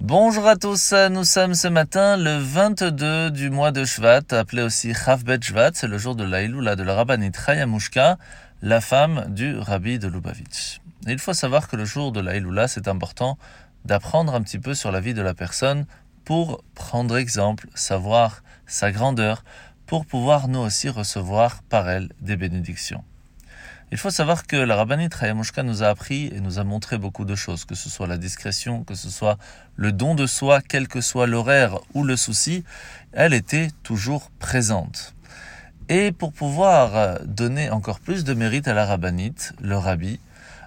Bonjour 0.00 0.46
à 0.46 0.56
tous, 0.56 0.92
nous 1.10 1.24
sommes 1.24 1.54
ce 1.54 1.68
matin 1.68 2.18
le 2.18 2.36
22 2.36 3.30
du 3.30 3.48
mois 3.48 3.72
de 3.72 3.86
Shvat, 3.86 4.20
appelé 4.30 4.60
aussi 4.60 4.92
Chavbet 4.92 5.38
Shvat, 5.40 5.70
c'est 5.72 5.86
le 5.86 5.96
jour 5.96 6.14
de 6.14 6.22
l'Aïloula 6.22 6.76
de 6.76 6.82
la 6.82 6.94
Rabbanit 6.94 7.32
Chayamushka, 7.32 8.18
la 8.60 8.82
femme 8.82 9.24
du 9.28 9.56
Rabbi 9.56 9.98
de 9.98 10.06
Lubavitch. 10.06 10.80
il 11.06 11.18
faut 11.18 11.32
savoir 11.32 11.66
que 11.66 11.76
le 11.76 11.86
jour 11.86 12.12
de 12.12 12.20
l'Aïloula, 12.20 12.68
c'est 12.68 12.88
important 12.88 13.38
d'apprendre 13.86 14.34
un 14.34 14.42
petit 14.42 14.58
peu 14.58 14.74
sur 14.74 14.92
la 14.92 15.00
vie 15.00 15.14
de 15.14 15.22
la 15.22 15.32
personne 15.32 15.86
pour 16.26 16.62
prendre 16.74 17.16
exemple, 17.16 17.66
savoir 17.74 18.42
sa 18.66 18.92
grandeur, 18.92 19.44
pour 19.86 20.04
pouvoir 20.04 20.48
nous 20.48 20.60
aussi 20.60 20.90
recevoir 20.90 21.62
par 21.62 21.88
elle 21.88 22.10
des 22.20 22.36
bénédictions. 22.36 23.02
Il 23.92 23.98
faut 23.98 24.10
savoir 24.10 24.48
que 24.48 24.56
la 24.56 24.74
rabbinite 24.74 25.16
Chayamushka 25.16 25.62
nous 25.62 25.84
a 25.84 25.86
appris 25.86 26.26
et 26.34 26.40
nous 26.40 26.58
a 26.58 26.64
montré 26.64 26.98
beaucoup 26.98 27.24
de 27.24 27.36
choses, 27.36 27.64
que 27.64 27.76
ce 27.76 27.88
soit 27.88 28.08
la 28.08 28.18
discrétion, 28.18 28.82
que 28.82 28.96
ce 28.96 29.10
soit 29.10 29.38
le 29.76 29.92
don 29.92 30.16
de 30.16 30.26
soi, 30.26 30.60
quel 30.60 30.88
que 30.88 31.00
soit 31.00 31.28
l'horaire 31.28 31.78
ou 31.94 32.02
le 32.02 32.16
souci, 32.16 32.64
elle 33.12 33.32
était 33.32 33.68
toujours 33.84 34.30
présente. 34.40 35.14
Et 35.88 36.10
pour 36.10 36.32
pouvoir 36.32 37.20
donner 37.24 37.70
encore 37.70 38.00
plus 38.00 38.24
de 38.24 38.34
mérite 38.34 38.66
à 38.66 38.74
la 38.74 38.86
rabbinite, 38.86 39.52
le 39.62 39.78
rabbi 39.78 40.18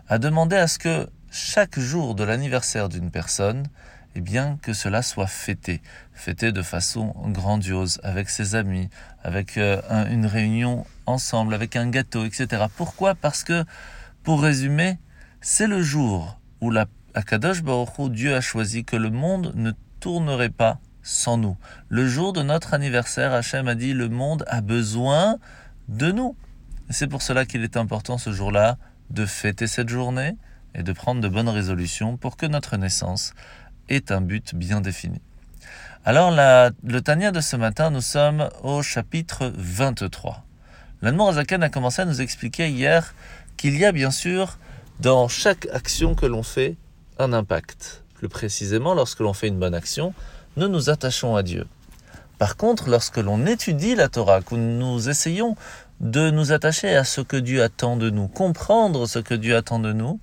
a 0.08 0.18
demandé 0.18 0.56
à 0.56 0.68
ce 0.68 0.80
que 0.80 1.10
chaque 1.30 1.78
jour 1.78 2.16
de 2.16 2.24
l'anniversaire 2.24 2.88
d'une 2.88 3.12
personne, 3.12 3.68
eh 4.16 4.22
bien 4.22 4.58
que 4.62 4.74
cela 4.74 5.02
soit 5.02 5.28
fêté, 5.28 5.82
fêté 6.14 6.52
de 6.52 6.62
façon 6.62 7.14
grandiose 7.28 8.00
avec 8.04 8.30
ses 8.30 8.56
amis, 8.56 8.90
avec 9.24 9.58
euh, 9.58 9.82
une 10.10 10.26
réunion 10.26 10.86
ensemble, 11.06 11.54
avec 11.54 11.76
un 11.76 11.90
gâteau, 11.90 12.26
etc. 12.26 12.66
Pourquoi? 12.76 13.16
Parce 13.16 13.44
que, 13.44 13.66
pour 14.24 14.42
résumer, 14.42 14.98
c'est 15.42 15.68
le 15.68 15.82
jour 15.82 16.40
où 16.62 16.72
la 16.72 16.88
Akadosh 17.14 17.64
Baruch 17.64 18.12
Dieu 18.12 18.36
a 18.36 18.42
choisi 18.42 18.84
que 18.86 18.96
le 18.96 19.10
monde 19.10 19.54
ne 19.56 19.72
tournerait 20.00 20.50
pas 20.50 20.80
sans 21.02 21.38
nous. 21.38 21.58
Le 21.88 22.08
jour 22.08 22.34
de 22.34 22.44
notre 22.44 22.74
anniversaire, 22.74 23.34
Hachem 23.34 23.68
a 23.68 23.76
dit 23.76 23.94
le 23.94 24.10
monde 24.10 24.44
a 24.48 24.62
besoin 24.62 25.38
de 25.88 26.12
nous. 26.12 26.36
C'est 26.90 27.08
pour 27.08 27.22
cela 27.22 27.46
qu'il 27.46 27.64
est 27.64 27.78
important 27.78 28.18
ce 28.18 28.32
jour-là 28.32 28.78
de 29.10 29.26
fêter 29.26 29.68
cette 29.68 29.90
journée 29.90 30.36
et 30.76 30.84
de 30.84 30.92
prendre 30.92 31.22
de 31.22 31.28
bonnes 31.28 31.50
résolutions 31.50 32.18
pour 32.18 32.38
que 32.38 32.46
notre 32.46 32.78
naissance 32.78 33.34
est 33.90 34.12
un 34.12 34.22
but 34.22 34.56
bien 34.56 34.80
défini. 34.82 35.20
Alors, 36.06 36.32
le 36.32 37.00
Tania 37.02 37.32
de 37.32 37.42
ce 37.42 37.58
matin, 37.58 37.92
nous 37.92 38.02
sommes 38.02 38.50
au 38.64 38.82
chapitre 38.82 39.52
23. 39.56 40.46
L'Anmour 41.02 41.30
Azaken 41.30 41.62
a 41.64 41.70
commencé 41.70 42.02
à 42.02 42.06
nous 42.06 42.22
expliquer 42.22 42.70
hier 42.70 43.14
qu'il 43.58 43.78
y 43.78 43.86
a 43.86 43.92
bien 43.92 44.12
sûr 44.12 44.58
dans 45.00 45.28
chaque 45.28 45.68
action 45.74 46.16
que 46.16 46.26
l'on 46.26 46.44
fait 46.44 46.78
un 47.18 47.34
impact. 47.34 48.04
Plus 48.16 48.30
précisément, 48.30 48.94
lorsque 48.94 49.20
l'on 49.20 49.34
fait 49.34 49.48
une 49.48 49.60
bonne 49.60 49.76
action, 49.76 50.14
nous 50.58 50.68
nous 50.68 50.90
attachons 50.90 51.36
à 51.36 51.44
Dieu. 51.44 51.68
Par 52.38 52.56
contre, 52.56 52.90
lorsque 52.90 53.18
l'on 53.18 53.46
étudie 53.46 53.96
la 53.96 54.08
Torah, 54.08 54.42
que 54.42 54.56
nous 54.56 55.10
essayons 55.10 55.56
de 56.00 56.32
nous 56.32 56.54
attacher 56.54 56.96
à 56.96 57.04
ce 57.04 57.20
que 57.20 57.36
Dieu 57.36 57.62
attend 57.62 57.98
de 57.98 58.10
nous, 58.10 58.28
comprendre 58.30 59.06
ce 59.06 59.20
que 59.20 59.34
Dieu 59.34 59.58
attend 59.58 59.80
de 59.80 59.92
nous, 59.92 60.20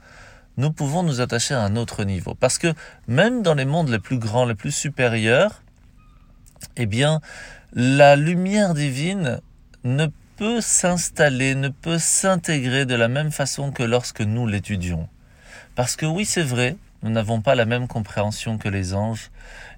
nous 0.57 0.73
pouvons 0.73 1.03
nous 1.03 1.21
attacher 1.21 1.55
à 1.55 1.63
un 1.63 1.77
autre 1.77 2.05
niveau. 2.05 2.35
Parce 2.35 2.59
que 2.59 2.73
même 3.09 3.43
dans 3.43 3.55
les 3.55 3.65
mondes 3.65 3.89
les 3.89 3.99
plus 3.99 4.19
grands, 4.19 4.45
les 4.45 4.55
plus 4.55 4.73
supérieurs, 4.73 5.63
eh 6.77 6.87
bien, 6.87 7.21
la 7.73 8.17
lumière 8.17 8.75
divine 8.75 9.41
ne 9.85 10.07
peut 10.37 10.61
s'installer, 10.61 11.55
ne 11.55 11.69
peut 11.69 11.99
s'intégrer 11.99 12.87
de 12.87 12.95
la 12.95 13.09
même 13.09 13.33
façon 13.33 13.73
que 13.73 13.83
lorsque 13.83 14.21
nous 14.21 14.47
l'étudions. 14.47 15.09
Parce 15.75 15.97
que 15.97 16.07
oui, 16.07 16.25
c'est 16.25 16.43
vrai, 16.43 16.77
nous 17.03 17.11
n'avons 17.11 17.41
pas 17.41 17.55
la 17.55 17.67
même 17.67 17.89
compréhension 17.89 18.59
que 18.59 18.69
les 18.69 18.95
anges, 18.95 19.31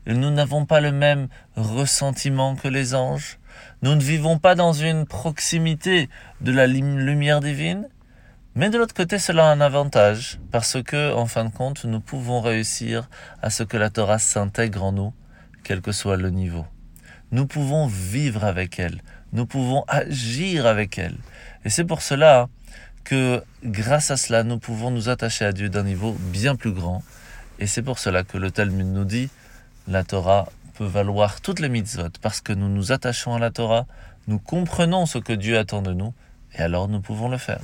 nous 0.07 0.31
n'avons 0.31 0.65
pas 0.65 0.81
le 0.81 0.93
même 0.93 1.29
ressentiment 1.57 2.57
que 2.57 2.69
les 2.69 2.95
anges, 2.95 3.39
nous 3.83 3.95
ne 3.95 4.01
vivons 4.01 4.39
pas 4.39 4.55
dans 4.55 4.73
une 4.73 5.07
proximité 5.07 6.09
de 6.41 6.53
la 6.53 6.67
lumière 6.67 7.41
divine, 7.41 7.89
mais 8.59 8.71
de 8.71 8.77
l'autre 8.77 8.93
côté, 8.93 9.21
cela 9.21 9.49
a 9.49 9.53
un 9.53 9.61
avantage, 9.61 10.41
parce 10.51 10.83
que, 10.83 11.15
en 11.15 11.27
fin 11.27 11.45
de 11.45 11.51
compte, 11.53 11.85
nous 11.85 12.01
pouvons 12.01 12.41
réussir 12.41 13.09
à 13.41 13.51
ce 13.51 13.63
que 13.63 13.77
la 13.77 13.89
Torah 13.89 14.19
s'intègre 14.19 14.83
en 14.83 14.91
nous, 14.91 15.15
quel 15.63 15.81
que 15.81 15.93
soit 15.93 16.17
le 16.17 16.31
niveau. 16.31 16.67
Nous 17.31 17.47
pouvons 17.47 17.87
vivre 17.87 18.43
avec 18.43 18.81
elle, 18.81 19.01
nous 19.33 19.47
pouvons 19.47 19.85
agir 19.87 20.67
avec 20.67 20.99
elle. 20.99 21.15
Et 21.65 21.71
c'est 21.71 21.85
pour 21.85 22.03
cela 22.03 22.49
que, 23.05 23.45
grâce 23.63 24.11
à 24.11 24.17
cela, 24.17 24.43
nous 24.43 24.59
pouvons 24.59 24.91
nous 24.91 25.09
attacher 25.09 25.45
à 25.45 25.53
Dieu 25.53 25.69
d'un 25.69 25.85
niveau 25.85 26.17
bien 26.19 26.57
plus 26.57 26.73
grand. 26.73 27.05
Et 27.61 27.69
c'est 27.69 27.83
pour 27.83 28.01
cela 28.01 28.25
que 28.25 28.39
le 28.39 28.51
Talmud 28.51 28.89
nous 28.89 29.05
dit, 29.05 29.31
la 29.87 30.03
Torah 30.03 30.49
peut 30.75 30.85
valoir 30.85 31.41
toutes 31.43 31.61
les 31.61 31.69
mitzvot, 31.69 32.11
parce 32.23 32.41
que 32.41 32.53
nous 32.53 32.69
nous 32.69 32.91
attachons 32.91 33.37
à 33.37 33.39
la 33.39 33.53
Torah, 33.53 33.87
nous 34.27 34.41
comprenons 34.41 35.07
ce 35.07 35.19
que 35.19 35.33
Dieu 35.33 35.57
attend 35.57 35.81
de 35.81 35.93
nous, 35.93 36.13
et 36.57 36.61
alors 36.61 36.89
nous 36.89 37.01
pouvons 37.01 37.29
le 37.29 37.39
faire. 37.39 37.61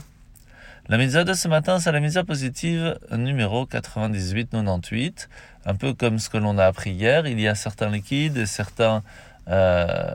La 0.86 0.98
mise 0.98 1.14
de 1.14 1.32
ce 1.32 1.48
matin, 1.48 1.80
c'est 1.80 1.92
la 1.92 2.00
mise 2.00 2.22
positive 2.26 2.98
numéro 3.10 3.64
98-98. 3.64 5.28
Un 5.64 5.74
peu 5.76 5.94
comme 5.94 6.18
ce 6.18 6.28
que 6.28 6.36
l'on 6.36 6.58
a 6.58 6.66
appris 6.66 6.90
hier, 6.90 7.26
il 7.26 7.40
y 7.40 7.48
a 7.48 7.54
certains 7.54 7.88
liquides 7.88 8.36
et 8.36 8.44
certains 8.44 9.02
euh, 9.48 10.14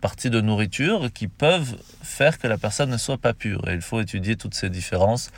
parties 0.00 0.30
de 0.30 0.40
nourriture 0.40 1.12
qui 1.14 1.28
peuvent 1.28 1.76
faire 2.02 2.40
que 2.40 2.48
la 2.48 2.58
personne 2.58 2.90
ne 2.90 2.96
soit 2.96 3.18
pas 3.18 3.34
pure. 3.34 3.68
Et 3.68 3.74
il 3.74 3.80
faut 3.80 4.00
étudier 4.00 4.34
toutes 4.34 4.54
ces 4.54 4.68
différences 4.68 5.30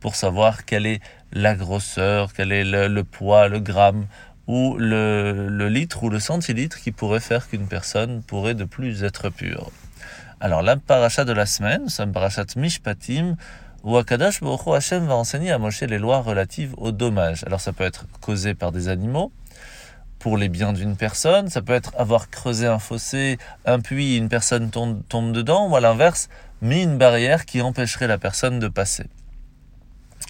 pour 0.00 0.14
savoir 0.14 0.66
quelle 0.66 0.84
est 0.84 1.00
la 1.32 1.54
grosseur, 1.54 2.34
quel 2.34 2.52
est 2.52 2.64
le, 2.64 3.02
poids, 3.02 3.48
le 3.48 3.60
gramme 3.60 4.08
ou 4.46 4.76
le, 4.76 5.48
le, 5.48 5.68
litre 5.70 6.02
ou 6.02 6.10
le 6.10 6.20
centilitre 6.20 6.82
qui 6.82 6.92
pourrait 6.92 7.20
faire 7.20 7.48
qu'une 7.48 7.66
personne 7.66 8.22
pourrait 8.22 8.54
de 8.54 8.64
plus 8.64 9.04
être 9.04 9.30
pure. 9.30 9.70
Alors 10.38 10.60
la 10.60 10.76
paracha 10.76 11.24
de 11.24 11.32
la 11.32 11.46
semaine, 11.46 11.84
nous 11.84 11.88
sommes 11.88 12.12
parachat 12.12 12.44
Mishpatim, 12.56 13.36
où 13.86 13.96
Akadash 13.96 14.40
Baruch 14.40 14.66
Hashem 14.66 15.06
va 15.06 15.14
enseigner 15.14 15.52
à 15.52 15.58
Moshe 15.58 15.80
les 15.82 15.98
lois 15.98 16.20
relatives 16.20 16.74
aux 16.76 16.90
dommages. 16.90 17.44
Alors 17.46 17.60
ça 17.60 17.72
peut 17.72 17.84
être 17.84 18.06
causé 18.20 18.52
par 18.52 18.72
des 18.72 18.88
animaux, 18.88 19.30
pour 20.18 20.36
les 20.36 20.48
biens 20.48 20.72
d'une 20.72 20.96
personne, 20.96 21.50
ça 21.50 21.62
peut 21.62 21.72
être 21.72 21.92
avoir 21.96 22.28
creusé 22.28 22.66
un 22.66 22.80
fossé, 22.80 23.38
un 23.64 23.78
puits, 23.78 24.16
une 24.16 24.28
personne 24.28 24.70
tombe, 24.70 25.02
tombe 25.08 25.30
dedans, 25.30 25.68
ou 25.68 25.76
à 25.76 25.80
l'inverse, 25.80 26.28
mis 26.62 26.82
une 26.82 26.98
barrière 26.98 27.44
qui 27.44 27.62
empêcherait 27.62 28.08
la 28.08 28.18
personne 28.18 28.58
de 28.58 28.66
passer. 28.66 29.04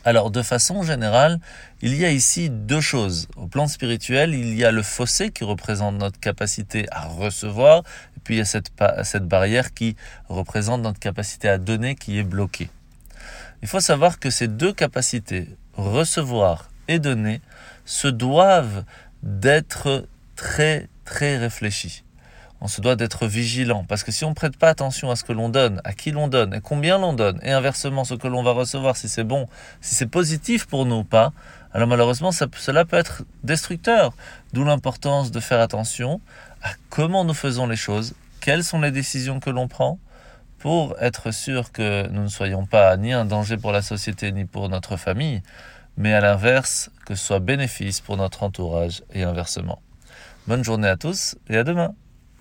Alors, 0.05 0.31
de 0.31 0.43
façon 0.43 0.83
générale, 0.83 1.41
il 1.81 1.97
y 1.97 2.05
a 2.05 2.11
ici 2.11 2.51
deux 2.51 2.83
choses. 2.83 3.27
Au 3.37 3.47
plan 3.47 3.69
spirituel, 3.69 4.35
il 4.35 4.55
y 4.55 4.67
a 4.67 4.71
le 4.71 4.83
fossé 4.83 5.31
qui 5.31 5.45
représente 5.45 5.97
notre 5.97 6.21
capacité 6.21 6.87
à 6.91 7.07
recevoir, 7.07 7.85
et 8.19 8.21
puis 8.23 8.35
il 8.35 8.39
y 8.39 8.43
a 8.43 8.45
cette, 8.45 8.71
cette 9.03 9.27
barrière 9.27 9.73
qui 9.73 9.97
représente 10.29 10.83
notre 10.83 11.01
capacité 11.01 11.49
à 11.49 11.57
donner 11.57 11.95
qui 11.95 12.19
est 12.19 12.23
bloquée. 12.23 12.69
Il 13.63 13.69
faut 13.69 13.81
savoir 13.81 14.19
que 14.19 14.31
ces 14.31 14.49
deux 14.49 14.73
capacités, 14.73 15.49
recevoir 15.75 16.71
et 16.89 16.99
donner, 16.99 17.41
se 17.85 18.09
doivent 18.09 18.85
d'être 19.23 20.07
très 20.37 20.89
très 21.05 21.39
réfléchies. 21.39 22.05
On 22.61 22.69
se 22.69 22.81
doit 22.81 22.97
d'être 22.97 23.27
vigilant 23.27 23.85
parce 23.85 24.03
que 24.03 24.11
si 24.13 24.25
on 24.25 24.31
ne 24.31 24.35
prête 24.35 24.57
pas 24.57 24.69
attention 24.69 25.11
à 25.11 25.17
ce 25.17 25.25
que 25.25 25.33
l'on 25.33 25.49
donne, 25.49 25.81
à 25.85 25.93
qui 25.93 26.11
l'on 26.11 26.27
donne 26.27 26.55
et 26.55 26.61
combien 26.61 26.99
l'on 26.99 27.13
donne, 27.13 27.39
et 27.43 27.53
inversement 27.53 28.05
ce 28.05 28.15
que 28.15 28.29
l'on 28.29 28.43
va 28.43 28.53
recevoir, 28.53 28.97
si 28.97 29.09
c'est 29.09 29.25
bon, 29.25 29.47
si 29.81 29.95
c'est 29.95 30.07
positif 30.07 30.67
pour 30.67 30.87
nous 30.87 30.97
ou 30.97 31.05
pas, 31.05 31.33
alors 31.73 31.87
malheureusement 31.87 32.33
cela 32.33 32.85
peut 32.85 32.97
être 32.97 33.25
destructeur. 33.45 34.15
D'où 34.53 34.65
l'importance 34.65 35.31
de 35.31 35.41
faire 35.41 35.61
attention 35.61 36.21
à 36.63 36.71
comment 36.89 37.25
nous 37.25 37.35
faisons 37.35 37.67
les 37.67 37.77
choses, 37.77 38.15
quelles 38.41 38.65
sont 38.65 38.81
les 38.81 38.91
décisions 38.91 39.39
que 39.39 39.51
l'on 39.51 39.69
prend, 39.69 39.99
pour 40.67 40.97
être 41.01 41.31
sûr 41.31 41.71
que 41.71 42.09
nous 42.09 42.23
ne 42.23 42.29
soyons 42.29 42.67
pas 42.67 42.97
ni 42.97 43.13
un 43.13 43.25
danger 43.25 43.57
pour 43.57 43.71
la 43.71 43.83
société 43.83 44.33
ni 44.33 44.47
pour 44.47 44.69
notre 44.69 44.97
famille, 44.97 45.41
mais 45.97 46.13
à 46.13 46.21
l'inverse, 46.21 46.91
que 47.07 47.15
ce 47.15 47.25
soit 47.25 47.39
bénéfice 47.39 48.01
pour 48.01 48.17
notre 48.17 48.43
entourage 48.43 49.05
et 49.13 49.23
inversement. 49.23 49.81
Bonne 50.49 50.65
journée 50.65 50.89
à 50.89 50.97
tous 50.97 51.37
et 51.49 51.57
à 51.57 51.63
demain 51.63 51.95